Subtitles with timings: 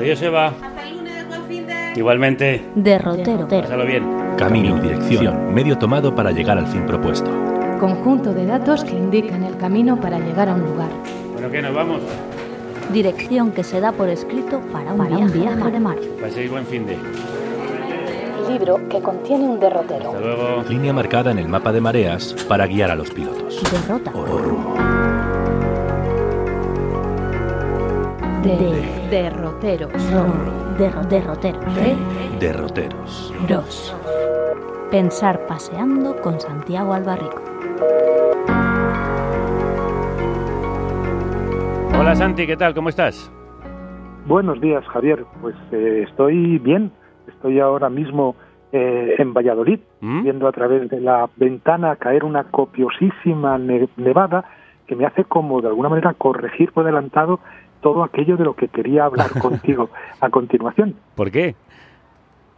[0.00, 0.46] Adiós, Eva.
[0.46, 1.92] Hasta el lunes, buen fin de...
[1.94, 2.64] Igualmente.
[2.74, 3.46] Derrotero.
[3.46, 4.02] Pásalo bien.
[4.38, 7.30] Camino, dirección, medio tomado para llegar al fin propuesto.
[7.78, 10.88] Conjunto de datos que indican el camino para llegar a un lugar.
[11.34, 11.60] Bueno, ¿qué?
[11.60, 12.00] ¿Nos vamos?
[12.90, 15.98] Dirección que se da por escrito para un viaje, de mar.
[16.18, 16.96] Paséis buen fin de.
[18.50, 20.12] Libro que contiene un derrotero.
[20.12, 20.64] Hasta luego.
[20.66, 23.62] Línea marcada en el mapa de mareas para guiar a los pilotos.
[23.70, 24.12] Derrota.
[24.14, 24.74] O rumbo.
[28.42, 29.92] De derroteros.
[30.78, 31.58] Derro- derrotero.
[32.38, 33.34] Derroteros.
[33.48, 33.96] Dos.
[34.90, 37.42] Pensar paseando con Santiago Albarrico.
[41.98, 42.74] Hola, Santi, ¿qué tal?
[42.74, 43.30] ¿Cómo estás?
[44.26, 45.24] Buenos días, Javier.
[45.42, 46.92] Pues eh, estoy bien.
[47.28, 48.36] Estoy ahora mismo
[48.72, 50.22] eh, en Valladolid, ¿Mm?
[50.22, 54.44] viendo a través de la ventana caer una copiosísima ne- nevada
[54.86, 57.40] que me hace como de alguna manera corregir por adelantado
[57.80, 60.94] todo aquello de lo que quería hablar contigo a continuación.
[61.14, 61.54] ¿Por qué?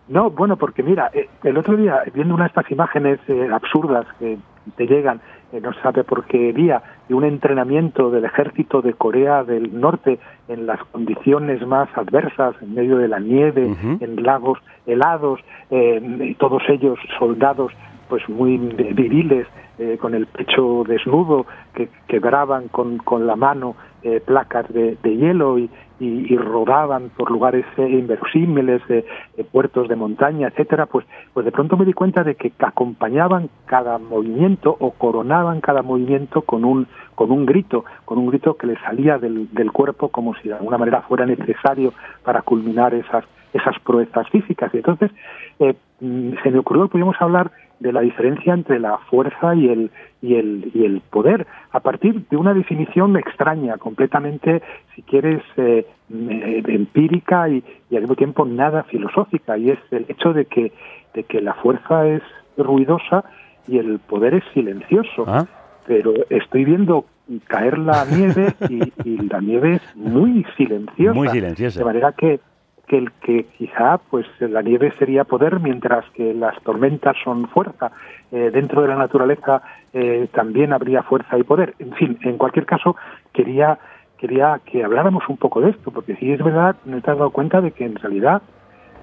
[0.09, 4.07] No, bueno, porque mira, eh, el otro día, viendo una de estas imágenes eh, absurdas
[4.19, 4.39] que
[4.77, 5.21] te llegan,
[5.53, 10.19] eh, no sabe por qué día, de un entrenamiento del ejército de Corea del Norte
[10.49, 16.35] en las condiciones más adversas, en medio de la nieve, en lagos helados, eh, y
[16.37, 17.73] todos ellos soldados
[18.09, 19.47] pues muy viriles,
[19.83, 25.17] eh, con el pecho desnudo, que quebraban con, con la mano eh, placas de, de
[25.17, 25.71] hielo y,
[26.03, 29.05] y, rodaban por lugares eh, inverosímiles, eh,
[29.37, 33.49] eh, puertos de montaña, etcétera, pues, pues de pronto me di cuenta de que acompañaban
[33.67, 38.67] cada movimiento o coronaban cada movimiento con un con un grito, con un grito que
[38.67, 41.93] les salía del, del cuerpo como si de alguna manera fuera necesario
[42.25, 44.73] para culminar esas esas proezas físicas.
[44.75, 45.11] Y entonces
[45.59, 49.69] eh, mm, se me ocurrió que podíamos hablar de la diferencia entre la fuerza y
[49.69, 49.91] el,
[50.21, 54.63] y el, y el poder, a partir de una definición extraña, completamente,
[54.95, 60.07] si quieres, eh, eh, empírica y, y al mismo tiempo nada filosófica, y es el
[60.09, 60.73] hecho de que,
[61.15, 62.23] de que la fuerza es
[62.57, 63.25] ruidosa
[63.67, 65.25] y el poder es silencioso.
[65.27, 65.47] ¿Ah?
[65.85, 67.07] Pero estoy viendo
[67.49, 71.15] caer la nieve y, y la nieve es muy silenciosa.
[71.15, 71.81] Muy silenciosa.
[71.81, 72.39] De manera que,
[72.87, 77.93] que el que quizá pues la nieve sería poder mientras que las tormentas son fuerza.
[78.31, 79.63] Eh, dentro de la naturaleza
[79.93, 81.75] eh, también habría fuerza y poder.
[81.79, 82.97] En fin, en cualquier caso
[83.33, 83.79] quería
[84.19, 87.61] quería que habláramos un poco de esto, porque sí es verdad, me he dado cuenta
[87.61, 88.41] de que en realidad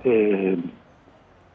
[0.05, 0.57] eh,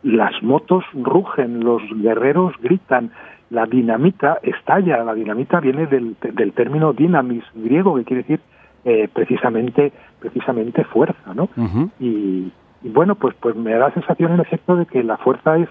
[0.03, 3.11] las motos rugen, los guerreros gritan,
[3.49, 8.41] la dinamita estalla, la dinamita viene del, del término dynamis griego, que quiere decir
[8.85, 9.93] eh, precisamente
[10.25, 11.49] precisamente fuerza, ¿no?
[12.01, 12.51] Y,
[12.83, 15.69] y bueno, pues pues me da la sensación en efecto de que la fuerza es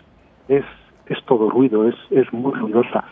[0.47, 0.65] es
[1.07, 3.03] es todo ruido, es es muy ruidosa.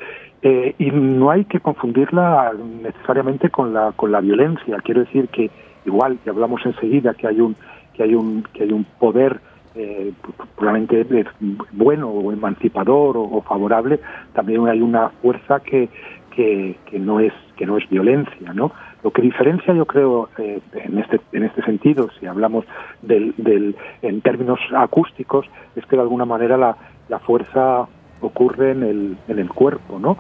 [0.44, 2.52] Eh, y no hay que confundirla
[2.84, 4.78] necesariamente con la con la violencia.
[4.84, 5.50] Quiero decir que
[5.86, 7.56] igual que hablamos enseguida que hay un
[7.96, 9.40] que hay un que hay un poder
[9.74, 10.12] eh,
[10.56, 11.26] probablemente
[11.72, 14.00] bueno o emancipador o, o favorable,
[14.34, 15.90] también hay una fuerza que,
[16.36, 18.72] que, que no es que no es violencia, ¿no?
[19.04, 22.66] Lo que diferencia, yo creo, eh, en este en este sentido, si hablamos
[23.02, 26.76] del, del en términos acústicos, es que de alguna manera la,
[27.10, 27.88] la fuerza
[28.22, 30.18] ocurre en el en el cuerpo, ¿no?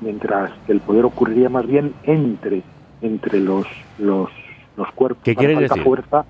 [0.00, 2.62] Mientras que el poder ocurriría más bien entre
[3.02, 3.66] entre los
[3.98, 4.30] los
[4.76, 5.22] los cuerpos.
[5.24, 5.82] ¿Qué quieres decir?
[5.82, 6.24] fuerza.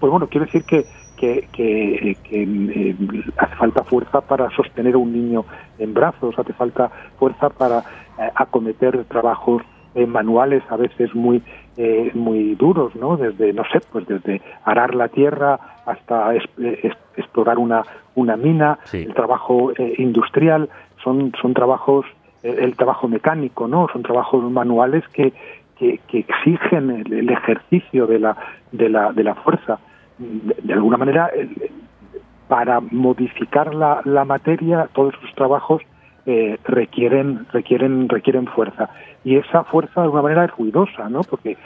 [0.00, 0.84] Pues bueno, quiero decir que
[1.16, 2.96] que, que, que, eh,
[3.38, 5.44] hace falta fuerza para sostener a un niño
[5.78, 7.78] en brazos, hace falta fuerza para
[8.18, 9.62] eh, acometer trabajos
[9.94, 11.42] eh, manuales a veces muy
[11.78, 13.16] eh, muy duros, ¿no?
[13.16, 17.82] Desde no sé, pues desde arar la tierra hasta es- es- explorar una
[18.14, 18.98] una mina, Sí.
[19.02, 20.68] el trabajo eh, industrial,
[21.02, 22.04] son son trabajos
[22.42, 23.88] eh, el trabajo mecánico, ¿no?
[23.92, 25.32] Son trabajos manuales que
[25.78, 28.36] que, que exigen el, el ejercicio de la
[28.72, 29.78] de la de la fuerza
[30.18, 31.70] de, alguna manera el-
[32.48, 35.82] para modificar la, la materia todos esos trabajos
[36.26, 38.88] eh, requieren requieren requieren fuerza.
[39.24, 41.56] Y esa fuerza de alguna manera es ruidosa no porque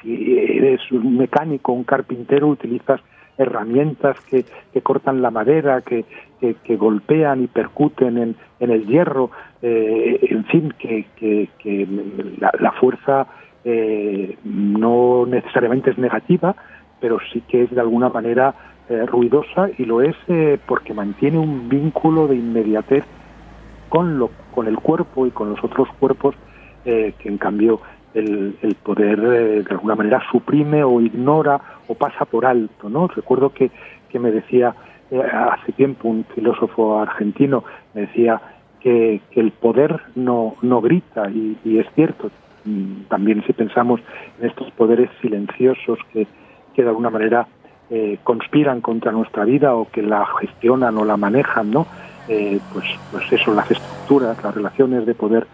[0.00, 3.00] si eres un mecánico un carpintero utilizas
[3.38, 6.04] herramientas que, que cortan la madera, que,
[6.40, 9.30] que, golpean y percuten en, en el hierro,
[9.62, 11.86] eh, en fin, que, que
[12.38, 13.26] la, la, fuerza
[13.64, 16.54] eh, no necesariamente es negativa,
[17.00, 18.54] pero sí que es de alguna manera
[18.88, 23.04] eh, ruidosa y lo es eh, porque mantiene un vínculo de inmediatez
[23.88, 26.34] con, lo, con el cuerpo y con los otros cuerpos
[26.84, 27.80] que en cambio
[28.14, 32.88] el, el poder de alguna manera suprime o ignora o pasa por alto.
[32.88, 33.08] ¿no?
[33.08, 33.72] Recuerdo que,
[34.08, 34.72] que me decía
[35.10, 38.40] hace tiempo un filósofo argentino, me decía
[38.78, 42.30] que, que el poder no, no grita y, y es cierto,
[42.66, 44.00] Mm, también si pensamos
[44.40, 46.26] en estos poderes silenciosos que,
[46.76, 47.48] que de alguna manera
[47.88, 51.86] eh, conspiran contra nuestra vida o que la gestionan o la manejan, ¿no?
[52.28, 55.46] Eh, pues, pues eso, las estructuras, las relaciones de poder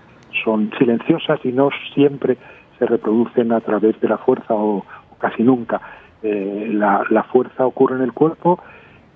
[0.44, 2.36] son silenciosas y no siempre
[2.78, 4.84] se reproducen a través de la fuerza o,
[5.18, 5.80] casi nunca.
[6.24, 8.58] Eh, la, la, fuerza ocurre en el cuerpo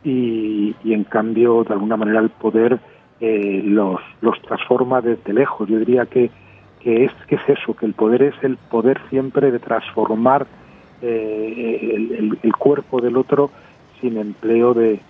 [0.04, 2.78] y, y, en cambio, de alguna manera, el poder
[3.18, 5.66] los, los transforma desde lejos.
[5.68, 6.30] Yo diría que
[6.86, 10.46] que es, que es eso, que el poder es el poder siempre de transformar
[11.02, 13.50] eh, el, cuerpo del otro
[14.00, 15.00] sin empleo de,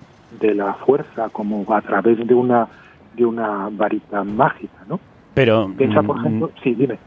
[0.40, 2.68] de, la fuerza, como a través de una,
[3.14, 5.00] de una varita mágica, ¿no?
[5.34, 5.70] Pero...
[5.76, 6.50] Piensa, por mm, ejemplo...
[6.62, 6.98] Sí, dime.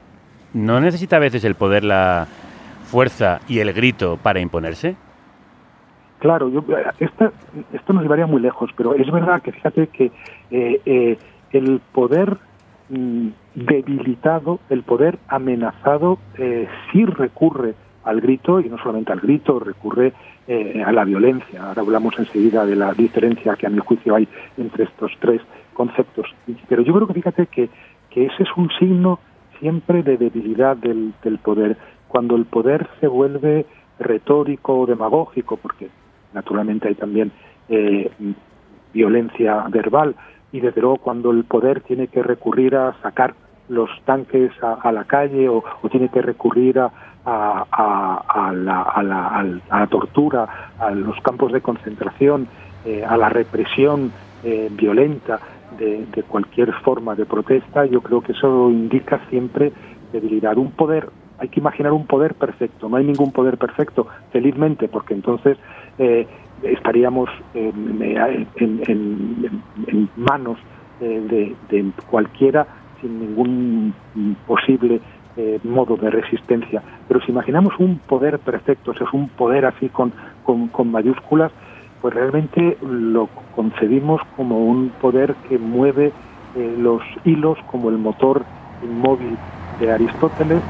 [0.53, 2.27] ¿No necesita a veces el poder la
[2.85, 4.95] fuerza y el grito para imponerse?
[6.19, 6.63] Claro, yo,
[6.99, 7.31] esta,
[7.71, 10.11] esto nos llevaría muy lejos, pero es verdad que fíjate que
[10.51, 11.17] eh, eh,
[11.51, 12.37] el poder
[12.89, 19.59] Mm, debilitado, el poder amenazado, eh, sí recurre al grito, y no solamente al grito,
[19.59, 20.13] recurre
[20.47, 21.67] eh, a la violencia.
[21.67, 25.41] Ahora hablamos enseguida de la diferencia que a mi juicio hay entre estos tres
[25.73, 26.27] conceptos.
[26.67, 27.69] Pero yo creo que fíjate que,
[28.09, 29.19] que ese es un signo
[29.59, 31.77] siempre de debilidad del, del poder.
[32.07, 33.65] Cuando el poder se vuelve
[33.99, 35.89] retórico o demagógico, porque
[36.33, 37.31] naturalmente hay también
[37.67, 38.09] eh,
[38.93, 40.15] violencia verbal,
[40.51, 43.35] y desde luego cuando el poder tiene que recurrir a sacar
[43.69, 46.91] los tanques a, la calle o, tiene que recurrir a,
[47.25, 52.47] a, la, a, tortura, a los campos de concentración,
[52.85, 54.11] eh, a la represión
[54.43, 55.39] eh, violenta
[55.77, 59.71] de, de, cualquier forma de protesta, yo creo que eso indica siempre
[60.11, 60.57] debilidad.
[60.57, 65.13] Un poder, hay que imaginar un poder perfecto, no hay ningún poder perfecto, felizmente, porque
[65.13, 65.57] entonces
[65.99, 66.25] eh,
[66.63, 68.01] estaríamos en,
[68.57, 70.57] en, manos
[71.01, 72.67] eh, de, cualquiera
[73.01, 73.93] sin ningún
[74.47, 75.01] posible
[75.37, 76.81] eh, modo de resistencia.
[77.07, 80.11] Pero si imaginamos un poder perfecto, es un poder así con,
[80.43, 81.51] con, mayúsculas,
[82.01, 86.11] pues realmente lo concebimos como un poder que mueve
[86.55, 88.43] eh, los hilos como el motor
[88.83, 89.37] inmóvil
[89.79, 90.61] de Aristóteles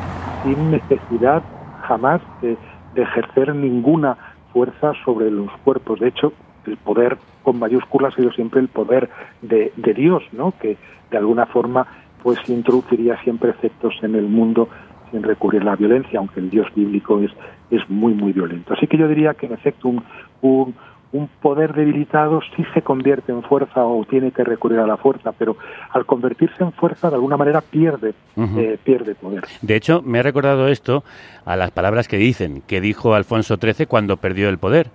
[0.43, 1.41] sin necesidad
[1.83, 2.57] jamás de
[2.95, 4.17] ejercer ninguna
[4.53, 5.99] fuerza sobre los cuerpos.
[5.99, 6.33] De hecho,
[6.65, 9.09] el poder con mayúsculas ha sido siempre el poder
[9.41, 10.53] de, de Dios, ¿no?
[10.59, 10.77] Que
[11.11, 11.87] de alguna forma
[12.21, 14.69] pues introduciría siempre efectos en el mundo
[15.12, 17.31] sin recurrir a la violencia, aunque el Dios bíblico es,
[17.71, 18.74] es muy, muy violento.
[18.74, 20.04] Así que yo diría que en efecto un,
[20.42, 20.75] un,
[21.12, 25.31] un poder debilitado sí se convierte en fuerza o tiene que recurrir a la fuerza,
[25.31, 25.57] pero
[25.92, 29.44] al convertirse en fuerza de alguna manera pierde, eh, pierde poder.
[29.62, 31.04] De hecho, me ha recordado esto
[31.45, 34.92] a las palabras que dicen, que dijo Alfonso XIII cuando perdió el poder.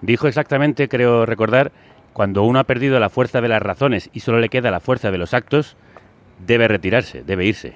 [0.00, 1.70] Dijo exactamente, creo recordar,
[2.12, 5.10] cuando uno ha perdido la fuerza de las razones y solo le queda la fuerza
[5.10, 5.76] de los actos,
[6.38, 7.74] debe retirarse, debe irse.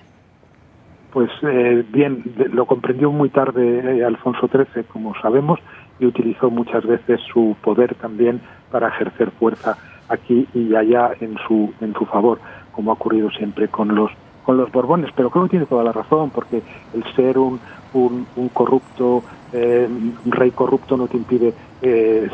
[1.12, 2.23] Pues eh, bien,
[2.53, 5.61] lo comprendió muy tarde eh, Alfonso XIII, como sabemos,
[5.99, 8.40] y utilizó muchas veces su poder también
[8.71, 9.78] para ejercer fuerza
[10.09, 12.38] aquí y allá en su en su favor,
[12.73, 14.11] como ha ocurrido siempre con los
[14.47, 15.11] con los Borbones.
[15.14, 16.62] Pero creo que tiene toda la razón, porque
[16.95, 17.59] el ser un,
[17.92, 21.52] un, corrupto, eh, un rey corrupto no te impide
[21.83, 22.28] eh,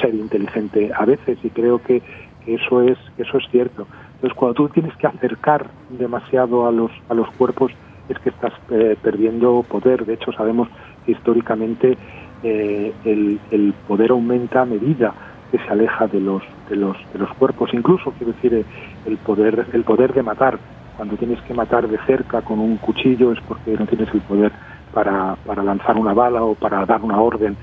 [0.00, 2.00] ser inteligente a veces, y creo que,
[2.46, 3.86] eso es eso es cierto.
[4.14, 7.72] Entonces, cuando tú tienes que acercar demasiado a los a los cuerpos,
[8.08, 10.04] es que estás eh, perdiendo poder.
[10.04, 10.68] De hecho, sabemos
[11.04, 11.96] que históricamente
[12.42, 15.14] eh, el, poder aumenta a medida
[15.50, 18.64] que se aleja de los de los de los cuerpos incluso quiero decir eh,
[19.06, 20.58] el poder el poder de matar
[20.96, 24.52] cuando tienes que matar de cerca con un cuchillo es porque no tienes el poder
[24.92, 27.56] para, para lanzar una bala o para dar una orden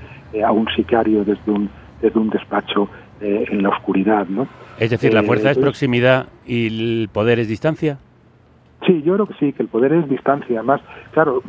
[0.44, 1.68] a un sicario desde un
[2.00, 2.88] desde un despacho
[3.20, 4.46] en la oscuridad no
[4.78, 7.98] es decir la fuerza es proximidad y el poder es distancia
[8.86, 10.58] Sí, yo creo que sí, que el poder es distancia.
[10.58, 10.80] Además,
[11.12, 11.42] claro,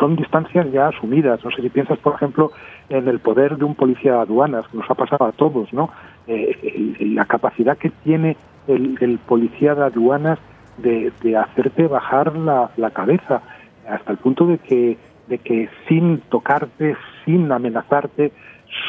[0.00, 1.44] son distancias ya asumidas.
[1.44, 2.52] No sé si piensas, por ejemplo,
[2.88, 5.90] en el poder de un policía de aduanas, que nos ha pasado a todos, ¿no?
[6.26, 10.38] Eh, la capacidad que tiene el, policía de aduanas
[10.78, 13.42] de, hacerte bajar la, cabeza,
[13.86, 18.32] hasta el punto de que, de que sin tocarte, sin amenazarte,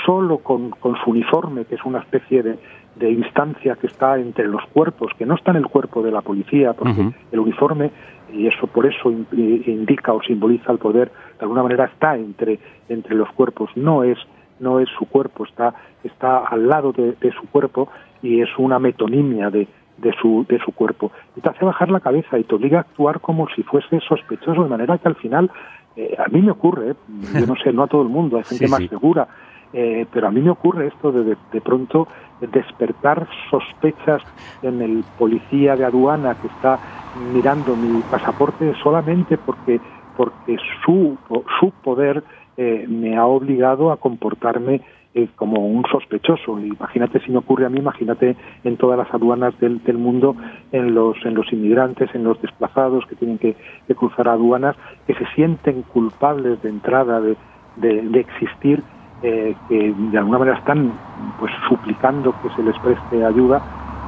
[0.06, 2.60] solo con, con su uniforme, que es una especie de,
[2.96, 6.22] de instancia que está entre los cuerpos, que no está en el cuerpo de la
[6.22, 7.92] policía, porque el uniforme,
[8.34, 9.28] y eso por eso in-
[9.66, 14.18] indica o simboliza el poder, de alguna manera está entre, entre los cuerpos, no es,
[14.60, 17.88] no es su cuerpo, está, está al lado de, de su cuerpo
[18.22, 19.68] y es una metonimia de,
[19.98, 21.12] de su, de su cuerpo.
[21.38, 24.64] Y te hace bajar la cabeza y te obliga a actuar como si fuese sospechoso,
[24.64, 25.50] de manera que al final,
[25.96, 26.96] eh, a mí me ocurre, ¿eh?
[27.40, 28.88] yo no sé, no a todo el mundo, hay gente Sí, más sí.
[28.90, 29.28] segura,
[29.74, 32.08] eh, pero a mí me ocurre esto de, de, pronto
[32.42, 34.24] despertar sospechas
[34.64, 36.80] en el policía de aduana que está
[37.14, 39.80] mirando mi pasaporte solamente porque
[40.18, 41.18] porque su
[41.60, 42.24] su poder
[42.58, 44.82] eh, me ha obligado a comportarme
[45.14, 46.60] eh, como un sospechoso.
[46.60, 50.36] Imagínate si me ocurre a mí, imagínate en todas las aduanas del, del mundo,
[50.72, 53.56] en los en los inmigrantes, en los desplazados que tienen que,
[53.96, 57.38] cruzar aduanas, que se sienten culpables de entrada de,
[57.78, 58.84] de existir
[59.24, 60.92] eh, que de alguna manera están
[61.40, 63.62] pues suplicando que se les preste ayuda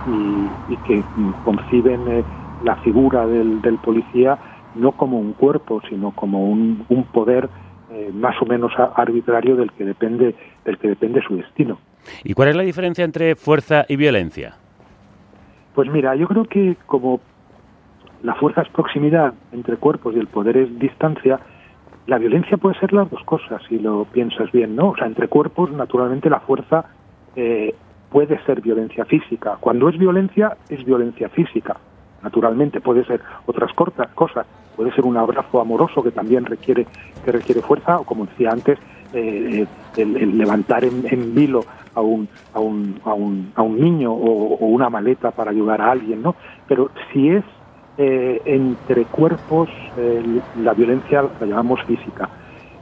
[0.08, 2.24] y, y que mm, conciben eh,
[2.64, 4.38] la figura del, del policía
[4.76, 7.50] no como un cuerpo sino como un, un poder
[7.92, 11.78] eh, más o menos arbitrario del que depende del que depende su destino
[12.24, 14.56] ¿Y cuál es la diferencia entre fuerza y violencia?
[15.76, 17.20] Pues mira, yo creo que como
[18.24, 21.40] la fuerza es proximidad entre cuerpos y el poder es distancia,
[22.08, 24.90] la violencia puede ser las dos cosas, si lo piensas bien, ¿no?
[24.90, 26.86] O sea, entre cuerpos, naturalmente, la fuerza
[27.36, 27.76] eh,
[28.10, 29.58] puede ser violencia física.
[29.60, 31.78] Cuando es violencia, es violencia física.
[32.24, 34.46] Naturalmente, puede ser otras cortas cosas.
[34.76, 36.88] Puede ser un abrazo amoroso que también requiere,
[37.24, 38.80] que requiere fuerza, o como decía antes,
[39.14, 39.66] eh,
[39.98, 44.12] el, el levantar en, en vilo a un, a un, a un, a un niño
[44.12, 46.36] o, o una maleta para ayudar a alguien, ¿no?
[46.68, 47.44] Pero si es
[47.98, 49.70] eh, entre cuerpos,
[50.54, 52.30] la violencia la llamamos física,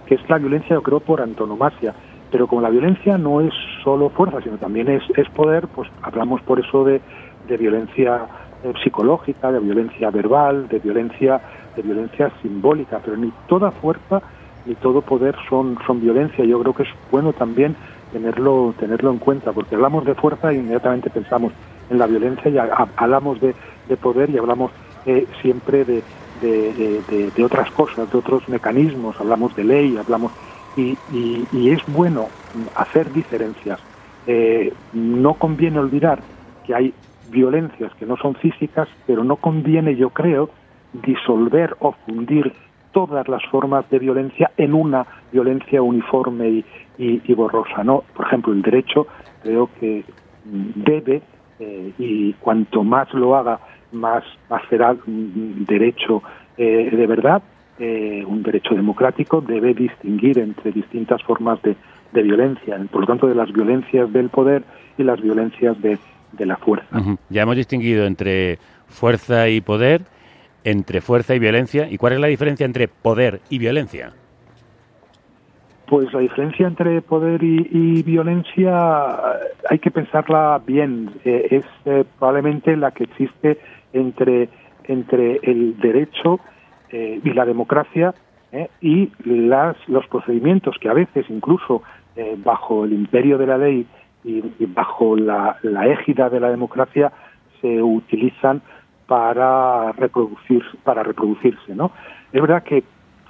[0.05, 1.95] que es la violencia, yo creo, por antonomasia.
[2.29, 6.41] Pero como la violencia no es solo fuerza, sino también es, es poder, pues hablamos
[6.43, 7.01] por eso de,
[7.43, 8.29] de violencia
[8.61, 11.41] eh, psicológica, de violencia verbal, de violencia,
[11.75, 12.99] de violencia simbólica.
[13.03, 14.21] Pero ni toda fuerza
[14.65, 16.43] ni todo poder son, son violencia.
[16.45, 17.77] Yo creo que es bueno también
[18.09, 21.53] tenerlo, tenerlo en cuenta, porque hablamos de fuerza e inmediatamente pensamos
[21.87, 24.71] en la violencia y ha- ha- hablamos de, de poder y hablamos
[25.41, 30.33] siempre de, de, otras cosas, de otros mecanismos, hablamos de ley, hablamos
[30.75, 32.31] y, y- es bueno
[32.75, 33.79] hacer diferencias.
[34.25, 36.23] Eh, no conviene olvidar
[36.63, 40.51] que hay violencias que no son físicas, pero no conviene, yo creo,
[40.91, 42.53] disolver o fundir
[42.91, 46.65] todas las formas de violencia en una violencia uniforme y,
[46.97, 47.83] y- borrosa.
[47.83, 48.05] ¿no?
[48.13, 49.07] Por ejemplo, el derecho
[49.39, 50.05] creo que
[50.43, 51.21] debe,
[51.59, 53.59] eh, y cuanto más lo haga,
[53.91, 56.21] más, más será un derecho
[56.57, 57.41] eh, de verdad,
[57.79, 61.75] eh, un derecho democrático, debe distinguir entre distintas formas de,
[62.11, 64.63] de violencia, por lo tanto, de las violencias del poder
[64.97, 65.97] y las violencias de,
[66.33, 67.01] de la fuerza.
[67.29, 70.01] Ya hemos distinguido entre fuerza y poder,
[70.63, 71.89] entre fuerza y violencia.
[71.89, 74.11] ¿Y cuál es la diferencia entre poder y violencia?
[75.87, 81.09] Pues la diferencia entre poder y, y violencia eh, hay que pensarla bien.
[81.25, 83.57] Eh, es eh, probablemente la que existe
[83.93, 84.49] entre,
[84.85, 86.39] entre el derecho
[86.91, 88.13] eh, y la democracia
[88.51, 91.83] eh, y las, los procedimientos que a veces incluso
[92.15, 93.85] eh, bajo el imperio de la ley
[94.23, 97.11] y, bajo la, la égida de la democracia
[97.61, 98.61] se utilizan
[99.07, 101.91] para reproducir para reproducirse no
[102.33, 102.83] es verdad que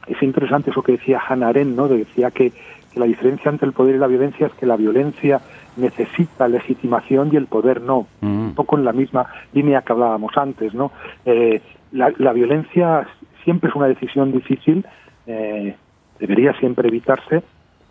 [0.09, 1.79] es interesante eso que decía Hannah Arendt.
[1.79, 2.51] Decía que,
[2.91, 5.39] que la diferencia entre el poder y la violencia es que la violencia
[5.79, 8.07] necesita legitimación y el poder no.
[8.21, 8.39] Mm.
[8.49, 10.91] Un poco en la misma línea que hablábamos antes, ¿no?
[11.25, 13.07] Eh, la, la violencia
[13.43, 14.85] siempre es una decisión difícil,
[15.25, 15.75] eh,
[16.19, 17.41] debería siempre evitarse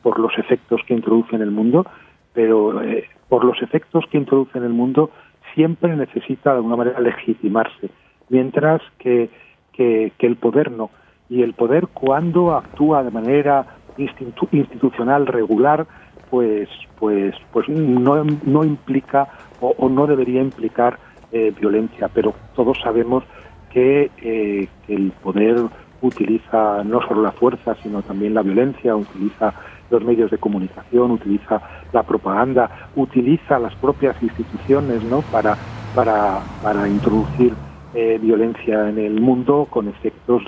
[0.02, 1.86] por los efectos que introduce en el mundo,
[2.32, 5.10] pero eh, por los efectos que introduce en el mundo
[5.54, 7.90] siempre necesita de alguna manera legitimarse,
[8.28, 9.30] mientras que,
[9.72, 10.90] que, que el poder no.
[11.30, 13.66] Y el poder cuando actúa de manera
[13.98, 15.86] institu- institucional regular,
[16.30, 16.68] pues,
[16.98, 19.28] pues, pues no, no implica
[19.60, 20.98] o, no debería implicar
[21.32, 22.08] eh, violencia.
[22.08, 23.24] Pero todos sabemos
[23.70, 25.56] que, eh, que el poder
[26.00, 29.54] utiliza no solo la fuerza, sino también la violencia, utiliza
[29.90, 31.60] los medios de comunicación, utiliza
[31.92, 35.22] la propaganda, utiliza las propias instituciones ¿no?
[35.22, 35.58] para,
[35.94, 37.56] para, para introducir
[37.94, 40.42] eh, violencia en el mundo con efectos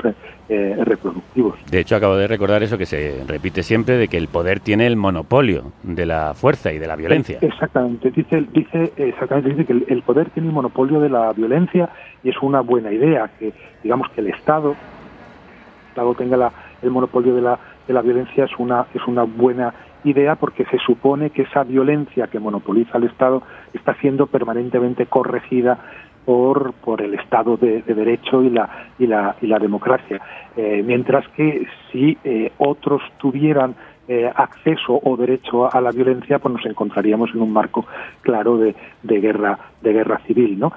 [0.52, 1.54] eh, reproductivos.
[1.71, 4.85] De hecho, acabo de recordar eso que se repite siempre, de que el poder tiene
[4.88, 7.38] el monopolio de la fuerza y de la violencia.
[7.40, 11.88] Exactamente, dice, dice, exactamente, dice que el, el poder tiene el monopolio de la violencia
[12.25, 13.52] y es una buena idea que,
[13.85, 16.52] digamos, que el Estado, el Estado tenga la,
[16.83, 20.78] el monopolio de la, de la violencia es una, es una buena idea porque se
[20.78, 23.42] supone que esa violencia que monopoliza el Estado
[23.73, 25.78] está siendo permanentemente corregida
[26.25, 30.21] por, por el Estado de, Derecho y la, y la, y la democracia.
[30.57, 33.75] Eh, mientras que si eh, otros tuvieran
[34.09, 37.87] eh, acceso o derecho a la violencia, pues nos encontraríamos en un marco
[38.23, 40.73] claro de, de guerra de guerra civil, ¿no?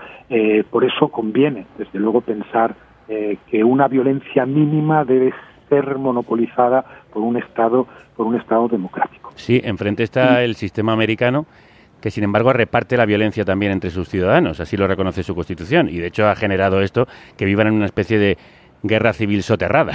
[0.72, 2.74] por eso conviene, desde luego, pensar
[3.08, 5.34] que una violencia mínima debe
[5.70, 7.86] ser monopolizada por un Estado
[8.16, 9.32] por un Estado democrático.
[9.36, 11.46] Sí, enfrente está el sistema americano
[12.04, 15.88] que sin embargo reparte la violencia también entre sus ciudadanos, así lo reconoce su constitución,
[15.88, 17.08] y de hecho ha generado esto,
[17.38, 18.38] que vivan en una especie de
[18.84, 19.94] guerra civil soterrada.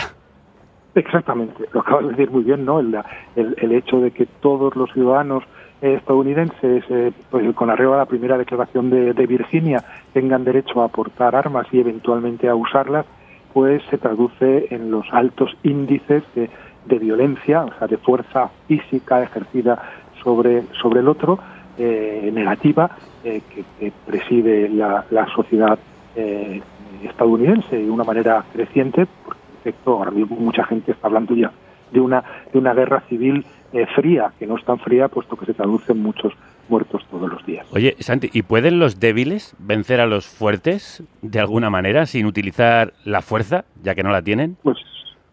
[0.94, 2.80] Exactamente, lo acabas de decir muy bien, ¿no?
[2.80, 5.44] El, hecho de que todos los ciudadanos
[5.82, 9.84] estadounidenses, eh, pues, con arreglo a la primera declaración de, Virginia,
[10.14, 13.04] tengan derecho a aportar armas y eventualmente a usarlas,
[13.52, 16.48] pues se traduce en los altos índices de,
[16.86, 19.82] de violencia, o sea, de fuerza física ejercida
[20.22, 21.38] sobre, sobre el otro,
[21.78, 22.90] eh, negativa
[23.22, 23.40] eh,
[23.78, 25.04] que, preside la,
[25.34, 25.78] sociedad
[26.16, 26.60] eh,
[27.04, 29.06] estadounidense de una manera creciente.
[29.24, 31.52] Por efecto, ahora mismo mucha gente está hablando ya
[31.92, 33.46] de una, de una guerra civil
[33.94, 36.32] fría, que no es tan fría puesto que se traducen muchos
[36.68, 37.66] muertos todos los días.
[37.72, 42.92] Oye, Santi, ¿y pueden los débiles vencer a los fuertes de alguna manera sin utilizar
[43.04, 44.56] la fuerza, ya que no la tienen?
[44.62, 44.78] Pues,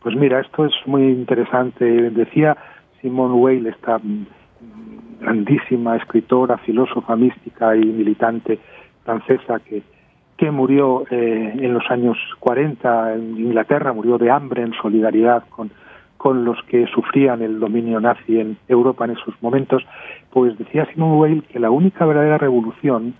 [0.02, 1.86] pues mira, esto es muy interesante.
[2.12, 2.56] Decía
[3.02, 4.00] Simone Weil, esta
[5.20, 8.60] grandísima escritora, filósofa mística y militante
[9.04, 9.84] francesa que,
[10.38, 15.72] que murió eh, en los años 40 en Inglaterra, murió de hambre en solidaridad con,
[16.18, 19.86] con los que sufrían el dominio nazi en Europa en esos momentos,
[20.32, 23.14] pues decía Simone Weil que la única verdadera revolución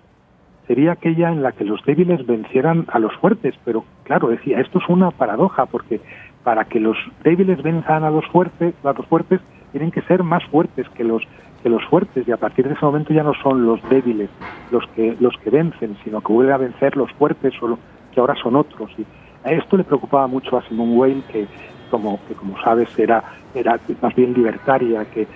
[0.68, 4.80] sería aquella en la que los débiles vencieran a los fuertes, pero claro, decía, esto
[4.80, 6.02] es una paradoja porque
[6.44, 9.40] para que los débiles venzan a los fuertes, a los fuertes
[9.72, 11.22] tienen que ser más fuertes que los
[11.70, 14.30] los fuertes y a partir de ese momento ya no son los débiles
[14.72, 17.78] los que los que vencen, sino que vuelven a vencer los fuertes o
[18.14, 18.92] que ahora son otros.
[18.98, 19.06] Y
[19.44, 21.48] a esto le preocupaba mucho a Simone Weil que
[21.90, 25.28] como que como sabes era era más bien libertaria que,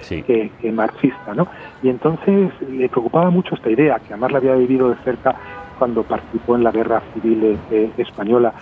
[0.59, 1.47] que, marxista, ¿no?
[1.81, 5.35] Y entonces le preocupaba mucho esta idea que además la había vivido de cerca
[5.77, 8.53] cuando participó en la guerra civil eh, española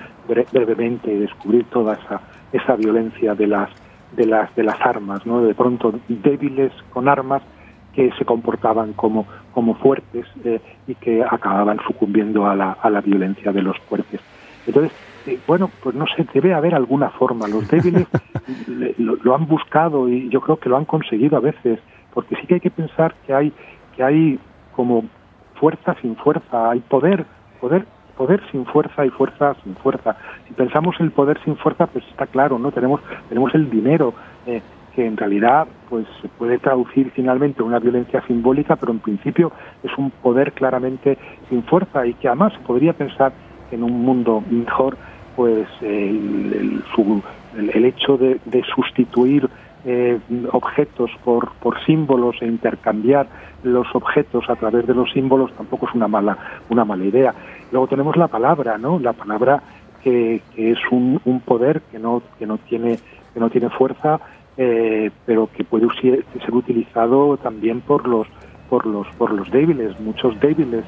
[0.52, 2.22] brevemente y descubrir toda esa
[2.54, 3.70] esa violencia de las
[4.16, 5.42] de las de las armas, ¿no?
[5.42, 7.42] De pronto débiles con armas
[7.98, 13.02] que se comportaban como, como fuertes eh, y que acababan sucumbiendo a la, a la
[13.02, 14.22] violencia de los fuertes.
[14.68, 14.92] Entonces,
[15.26, 17.48] eh, bueno, pues no sé, debe haber alguna forma.
[17.48, 18.06] Los débiles
[19.00, 21.80] lo, han buscado y yo creo que lo han conseguido a veces,
[22.14, 23.52] porque sí que hay que pensar que hay,
[23.96, 24.40] que hay
[24.76, 25.06] como
[25.56, 27.26] fuerza sin fuerza, hay poder,
[27.60, 30.18] poder poder sin fuerza y fuerza sin fuerza.
[30.48, 32.72] Si pensamos el poder sin fuerza, pues está claro, ¿no?
[32.72, 34.14] Tenemos, tenemos el dinero,
[34.46, 34.62] eh,
[34.98, 39.52] que en realidad pues se puede traducir finalmente en una violencia simbólica, pero en principio
[39.84, 43.32] es un poder claramente sin fuerza y que además podría pensar
[43.70, 44.98] que en un mundo mejor
[45.36, 46.82] pues el,
[47.56, 49.48] el, hecho de, sustituir
[49.86, 50.18] eh,
[50.52, 53.28] objetos por, por símbolos e intercambiar
[53.62, 56.40] los objetos a través de los símbolos tampoco es una mala
[56.72, 57.36] una mala idea.
[57.72, 58.98] Luego tenemos la palabra, ¿no?
[58.98, 59.62] La palabra
[60.04, 62.98] que, que es un, un poder que no que no tiene
[63.36, 64.20] que no tiene fuerza
[64.58, 68.28] eh, pero que puede ser utilizado también por los
[68.70, 70.00] por los por los débiles.
[70.00, 70.84] Muchos débiles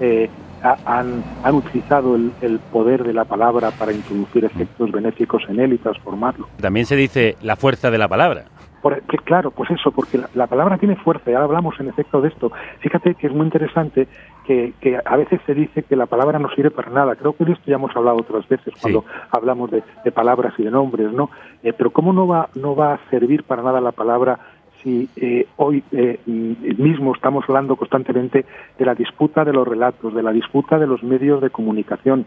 [0.00, 0.28] eh,
[0.62, 5.78] han, han utilizado el, poder de la palabra para introducir efectos benéficos en él y
[5.78, 6.48] transformarlo.
[6.60, 8.44] También se dice la fuerza de la palabra.
[9.24, 12.52] Claro, pues eso, porque la, palabra tiene fuerza, ya hablamos en efecto de esto.
[12.80, 14.08] Fíjate que es muy interesante
[14.44, 14.72] que,
[15.04, 17.16] a veces se dice que la palabra no sirve para nada.
[17.16, 20.70] Creo que de esto ya hemos hablado otras veces cuando hablamos de, palabras y de
[20.70, 21.30] nombres, ¿no?
[21.62, 24.38] Eh, pero ¿cómo no va, no va a servir para nada la palabra
[24.82, 28.44] si eh, hoy eh, mismo estamos hablando constantemente
[28.78, 32.26] de la disputa de los relatos, de la disputa de los medios de comunicación?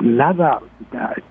[0.00, 0.58] nada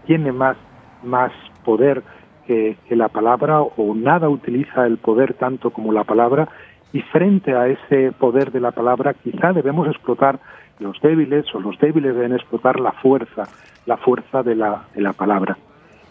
[0.05, 0.55] tiene más,
[1.03, 1.33] más
[1.65, 2.01] poder
[2.45, 6.49] que, la palabra o nada utiliza el poder tanto como la palabra
[6.93, 10.39] y frente a ese poder de la palabra quizá debemos explotar
[10.79, 13.43] los débiles o los débiles deben explotar la fuerza,
[13.85, 15.57] la fuerza de la, de la palabra.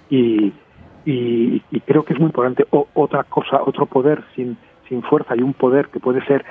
[0.08, 0.52] Y,
[1.04, 2.66] y, creo que es muy importante.
[2.70, 4.56] otra cosa, otro poder sin,
[4.88, 6.44] sin fuerza y un poder que puede ser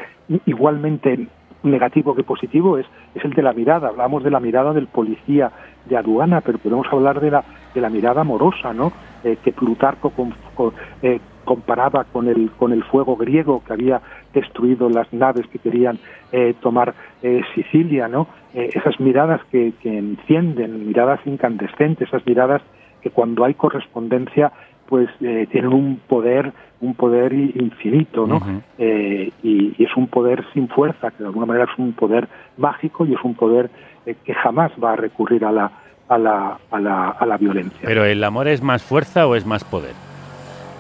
[0.46, 1.28] igualmente
[1.63, 3.89] negativo que positivo es, es el de la mirada.
[3.89, 5.52] Hablamos de la mirada del policía
[5.86, 7.43] de aduana, pero podemos hablar de la,
[7.74, 8.91] de la mirada amorosa, ¿no?
[9.24, 10.13] Eh, que Plutarco
[11.02, 14.02] eh, comparaba con el, con el fuego griego que había
[14.34, 15.98] destruido las naves que querían
[16.32, 18.28] eh, tomar eh, Sicilia, ¿no?
[18.54, 22.62] Eh, esas miradas que encienden, miradas incandescentes, esas miradas
[23.02, 24.52] que cuando hay correspondencia
[24.89, 28.41] pues eh, tienen un poder un poder infinito, ¿no?
[28.78, 32.28] Eh, y, y es un poder sin fuerza, que de alguna manera es un poder
[32.58, 33.69] mágico y es un poder
[34.06, 35.69] eh, que jamás va a recurrir a la,
[36.08, 37.82] a la, a la, a la violencia.
[37.84, 39.91] Pero ¿el amor es más fuerza o es más poder?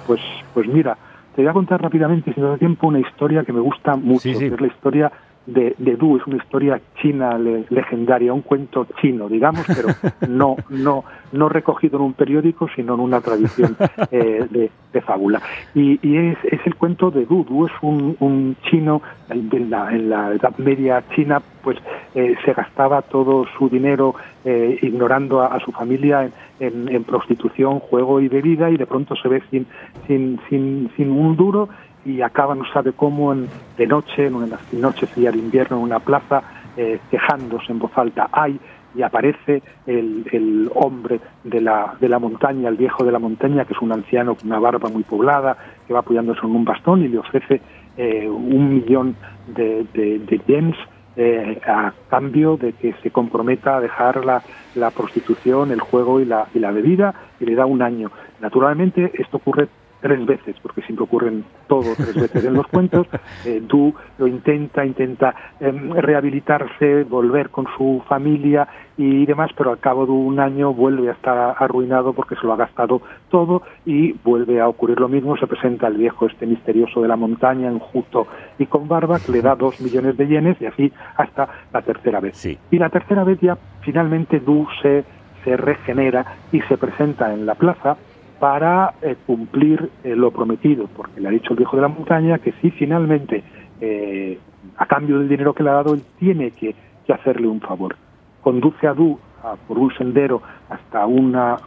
[0.07, 0.21] Pues,
[0.53, 0.97] pues mira,
[1.35, 4.21] te voy a contar rápidamente, si no da tiempo, una historia que me gusta mucho,
[4.21, 4.47] Sí, sí.
[4.47, 5.11] que es la historia
[5.53, 9.89] de, de Du, es una historia china le- legendaria, un cuento chino, digamos, pero
[10.29, 13.75] no, no, no recogido en un periódico, sino en una tradición
[14.11, 15.41] eh, de, de fábula.
[15.75, 17.43] Y, y es, es el cuento de Du.
[17.43, 21.77] Du es un, un chino en la, en la Edad Media china, pues
[22.15, 27.03] eh, se gastaba todo su dinero eh, ignorando a, a su familia en, en- en
[27.03, 29.65] prostitución, juego y bebida, y de pronto se ve sin,
[30.07, 31.69] sin, sin, sin un duro
[32.05, 35.83] y acaba no sabe cómo en, de noche, en una noche fría de invierno, en
[35.83, 36.41] una plaza,
[36.77, 38.59] eh, quejándose en voz alta, ¡ay!
[38.95, 43.65] y aparece el, el hombre de la, de la montaña, el viejo de la montaña,
[43.65, 45.57] que es un anciano con una barba muy poblada,
[45.87, 47.61] que va apoyándose en un bastón y le ofrece
[47.97, 49.15] eh, un millón
[49.47, 50.75] de, de, de yens
[51.15, 54.41] eh, a cambio de que se comprometa a dejar la,
[54.75, 58.09] la prostitución, el juego y la, y la bebida y le da un año.
[58.39, 59.67] Naturalmente esto ocurre
[60.01, 63.07] tres veces, porque siempre ocurren todo tres veces en los cuentos.
[63.45, 69.79] Eh, Du lo intenta, intenta em, rehabilitarse, volver con su familia y demás, pero al
[69.79, 74.13] cabo de un año vuelve a estar arruinado porque se lo ha gastado todo y
[74.23, 75.37] vuelve a ocurrir lo mismo.
[75.37, 79.41] Se presenta el viejo este misterioso de la montaña, enjuto y con barba, que le
[79.41, 82.37] da dos millones de yenes y así hasta la tercera vez.
[82.37, 82.57] Sí.
[82.71, 85.03] Y la tercera vez ya finalmente Du se,
[85.43, 87.97] se regenera y se presenta en la plaza
[88.39, 92.39] para eh, cumplir eh, lo prometido, porque le ha dicho el viejo de la montaña
[92.39, 93.43] que si finalmente,
[93.81, 94.39] eh,
[94.77, 96.75] a cambio del dinero que le ha dado, él tiene que,
[97.09, 97.95] hacerle un favor.
[98.39, 101.57] Conduce a Du a- por un sendero hasta una,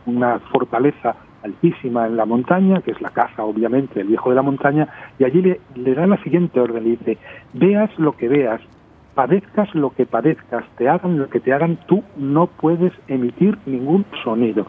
[0.52, 4.86] fortaleza altísima en la montaña, que es la casa, obviamente, del viejo de la montaña,
[5.18, 7.18] y allí le, le da la siguiente orden, le dice,
[7.54, 8.60] veas lo que veas,
[9.14, 14.06] padezcas lo que padezcas, te hagan lo que te hagan, tú no puedes emitir ningún
[14.22, 14.68] sonido.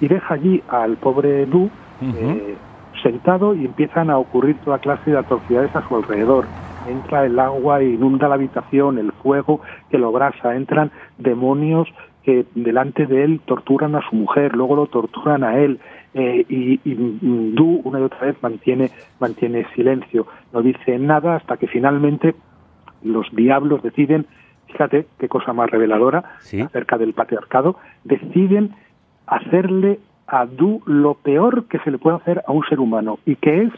[0.00, 1.70] Y deja allí al pobre Du
[2.02, 2.54] eh,
[3.02, 6.44] sentado y empiezan a ocurrir toda clase de atrocidades a su alrededor.
[6.88, 9.60] Entra el agua, inunda la habitación, el fuego
[9.90, 11.88] que lo abrasa, entran demonios
[12.24, 15.78] que delante de él torturan a su mujer, luego lo torturan a él,
[16.14, 16.94] eh, y, y,
[17.54, 22.34] Du una y otra vez mantiene, mantiene silencio, no dice nada hasta que finalmente
[23.02, 24.26] los diablos deciden,
[24.66, 26.60] fíjate qué cosa más reveladora Sí.
[26.60, 28.74] acerca del patriarcado, deciden
[29.30, 33.36] hacerle a Du lo peor que se le puede hacer a un ser humano y
[33.36, 33.72] que es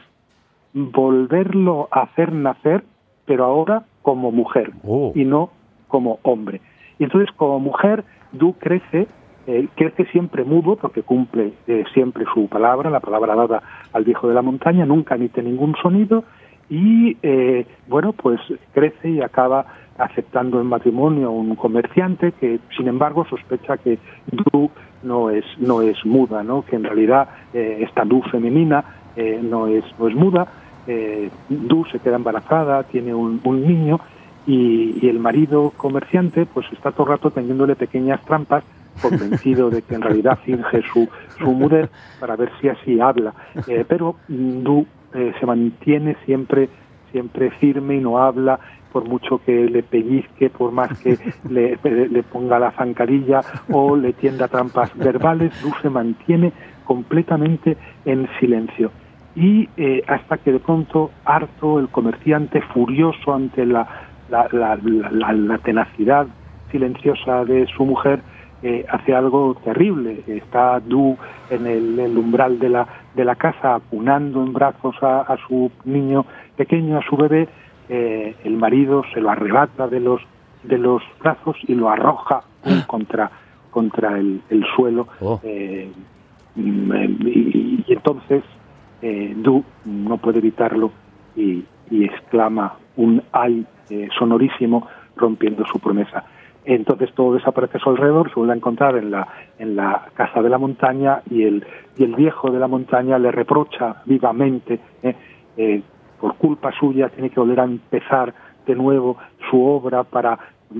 [0.75, 2.85] volverlo a hacer nacer,
[3.27, 5.13] pero ahora como mujer Oh.
[5.15, 5.51] y no
[5.89, 6.61] como hombre.
[6.99, 9.07] Y entonces como mujer Du crece,
[9.47, 13.63] eh, crece siempre mudo porque cumple eh, siempre su palabra, la palabra dada
[13.93, 16.25] al viejo de la montaña, nunca emite ningún sonido
[16.71, 18.41] y eh, bueno pues
[18.73, 19.67] crece y acaba
[19.99, 23.99] aceptando en matrimonio a un comerciante que sin embargo sospecha que
[24.31, 24.71] Du
[25.03, 28.85] no es no es muda no que en realidad eh, esta Du femenina
[29.17, 30.47] eh, no es no es muda.
[30.87, 34.01] Eh, Du se queda embarazada tiene un, un niño
[34.47, 38.65] y, y el marido comerciante pues está todo el rato tendiéndole pequeñas trampas
[39.01, 41.89] convencido de que en realidad finge su, su mudez
[42.21, 43.33] para ver si así habla.
[43.67, 46.69] Eh, pero Du eh, se mantiene siempre,
[47.11, 48.59] siempre firme y no habla,
[48.93, 54.13] por mucho que le pellizque, por más que le, le- ponga la zancadilla o le
[54.13, 56.53] tienda trampas verbales, Du se mantiene
[56.85, 58.93] completamente en silencio.
[59.35, 63.89] Y eh, hasta que de pronto, harto, el comerciante, furioso ante la,
[64.29, 64.77] la, la-
[65.11, 66.27] la- la tenacidad
[66.71, 68.23] silenciosa de su mujer,
[68.63, 70.23] eh, hace algo terrible.
[70.27, 71.17] Está Du
[71.51, 75.71] en el, el umbral de la, de la casa, apunando en brazos a, a su
[75.85, 76.25] niño
[76.57, 77.49] pequeño, a su bebé.
[77.95, 80.21] Eh, el marido se lo arrebata de los,
[80.63, 83.31] de los brazos y lo arroja pum, contra,
[83.71, 85.09] contra el, el suelo.
[85.21, 85.39] Oh.
[85.43, 85.91] Eh,
[86.57, 88.43] mm, eh, y, y entonces
[89.03, 90.91] eh, Du no puede evitarlo
[91.37, 96.25] y, y exclama un ay eh, sonorísimo rompiendo su promesa.
[96.65, 99.27] Entonces todo desaparece a su alrededor, se vuelve a encontrar en la,
[99.59, 101.67] en la casa de la montaña y el,
[101.99, 105.15] y el viejo de la montaña le reprocha vivamente, eh,
[105.57, 105.83] eh,
[106.23, 108.33] por culpa suya tiene que volver a empezar
[108.65, 109.17] de nuevo
[109.51, 110.39] su obra para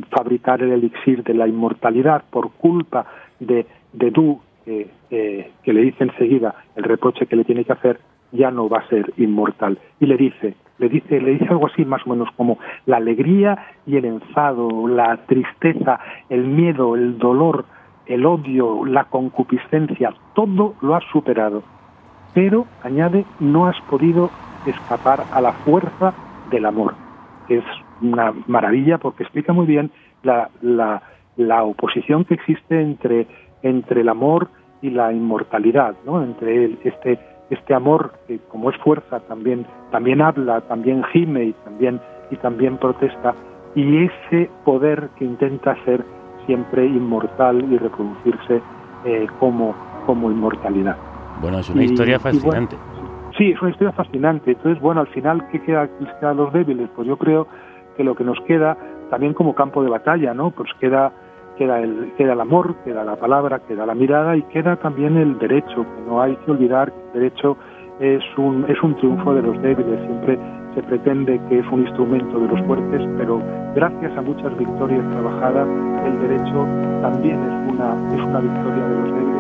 [0.09, 3.07] fabricar el elixir de la inmortalidad, por culpa
[3.41, 7.99] de, de Du, eh, que le dice enseguida el reproche que le tiene que hacer,
[8.31, 9.81] ya no va a ser inmortal.
[9.99, 13.67] Y le dice, le dice, le dice algo así más o menos como la alegría
[13.85, 17.65] y el enfado, la tristeza, el miedo, el dolor,
[18.07, 21.65] el odio, la concupiscencia, todo lo ha superado.
[22.33, 24.31] pero, añade, no has podido
[24.67, 26.15] escapar a la fuerza
[26.51, 26.95] del amor.
[27.49, 27.65] Es
[28.01, 29.91] una maravilla porque explica muy bien
[30.23, 31.03] la, la,
[31.37, 33.27] la oposición que existe entre,
[33.63, 34.49] entre el amor
[34.81, 36.23] y la inmortalidad, ¿no?
[36.23, 37.19] Entre el, este,
[37.51, 42.79] este amor que como es fuerza también, también habla, también gime y también, y también
[42.79, 43.35] protesta,
[43.75, 46.05] y ese poder que intenta ser
[46.47, 48.61] siempre inmortal y reproducirse
[49.05, 49.75] eh, como,
[50.07, 50.97] como inmortalidad.
[51.41, 52.77] Bueno, es una historia fascinante.
[53.43, 54.53] Sí, es una historia fascinante.
[54.53, 55.89] Entonces, bueno, al final, ¿qué queda,
[56.21, 56.89] qué a los débiles?
[56.95, 57.49] Pues yo creo
[57.97, 58.77] que lo que nos queda
[59.11, 60.51] también como campo de batalla, ¿no?
[60.51, 61.13] Pues queda
[61.59, 65.39] queda el, queda el amor, queda la palabra, queda la mirada y queda también el
[65.39, 67.57] derecho, que no hay que olvidar que el derecho
[68.01, 70.39] es un, es un triunfo de los débiles, siempre
[70.75, 73.43] se pretende que es un instrumento de los fuertes, pero
[73.75, 75.69] gracias a muchas victorias trabajadas,
[76.07, 76.67] el derecho
[77.03, 79.32] también es una, es una victoria de los débiles.